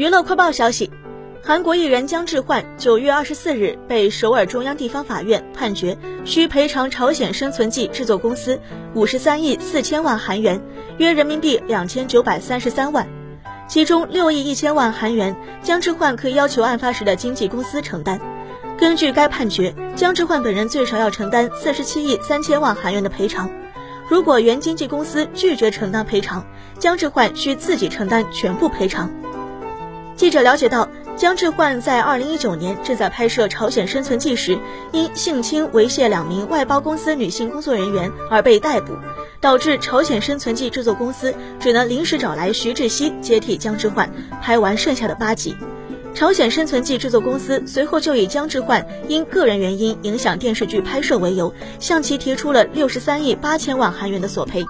[0.00, 0.90] 娱乐快报消息，
[1.44, 8.58] 韩国艺人姜智焕九月二十四日被首尔中央地方法院判决需赔偿朝鲜生存记制作公司
[8.94, 10.58] 五十三亿四千万韩元，
[10.96, 13.06] 约人民币两千九百三十三万，
[13.68, 18.18] 其中六亿一千万韩元姜智焕可以要求案发时的经纪公司承担。
[18.78, 23.50] 根据该判决，姜智焕本人最少要承担四十七亿三千万韩元的赔偿。
[24.08, 26.46] 如果原经纪公司拒绝承担赔偿，
[26.78, 29.10] 姜智焕需自己承担全部赔偿。
[30.20, 34.58] 记者了解到，姜智焕在二零一九年正在拍摄《朝鲜生存记》时，
[34.92, 38.92] 因性侵猥亵两名外包公司女性工作人员而被逮捕，
[39.40, 45.56] 导致《朝鲜生存记》制作公司只能临时找来徐志熙接替姜智焕拍完剩下的八集。
[46.14, 54.62] 《朝鲜生存记》制作公司随后就以姜智焕因个人原因影响电视剧拍摄为由，向其提出了六十三亿八千万韩元的索赔。